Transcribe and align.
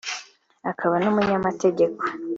akaba 0.71 0.95
n’umunyamategeko 1.03 2.01